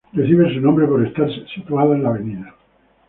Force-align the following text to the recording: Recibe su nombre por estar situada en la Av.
Recibe 0.13 0.51
su 0.51 0.59
nombre 0.59 0.87
por 0.87 1.05
estar 1.05 1.29
situada 1.53 1.93
en 1.93 2.01
la 2.01 2.09
Av. 2.09 2.53